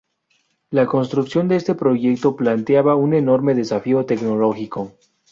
La 0.71 0.87
construcción 0.87 1.47
de 1.47 1.57
este 1.57 1.75
proyecto 1.75 2.35
planteaba 2.35 2.95
un 2.95 3.13
enorme 3.13 3.53
desafío 3.53 4.03
tecnológico. 4.03 4.93